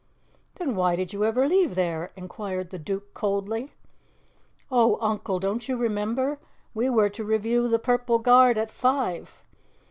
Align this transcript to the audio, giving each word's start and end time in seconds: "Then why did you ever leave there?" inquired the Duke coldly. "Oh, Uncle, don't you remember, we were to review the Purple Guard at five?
"Then 0.55 0.75
why 0.75 0.95
did 0.95 1.13
you 1.13 1.25
ever 1.25 1.47
leave 1.47 1.75
there?" 1.75 2.11
inquired 2.15 2.71
the 2.71 2.79
Duke 2.79 3.13
coldly. 3.13 3.71
"Oh, 4.71 4.97
Uncle, 4.99 5.37
don't 5.37 5.69
you 5.69 5.77
remember, 5.77 6.39
we 6.73 6.89
were 6.89 7.11
to 7.11 7.23
review 7.23 7.67
the 7.67 7.77
Purple 7.77 8.17
Guard 8.17 8.57
at 8.57 8.71
five? 8.71 9.43